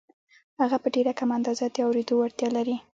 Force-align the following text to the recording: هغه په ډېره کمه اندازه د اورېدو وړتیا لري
هغه 0.61 0.77
په 0.83 0.87
ډېره 0.95 1.13
کمه 1.19 1.33
اندازه 1.39 1.65
د 1.69 1.77
اورېدو 1.87 2.13
وړتیا 2.17 2.49
لري 2.57 2.77